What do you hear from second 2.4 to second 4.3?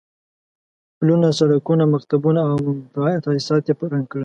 او عام المنفعه تاسيسات يې ړنګ کړل.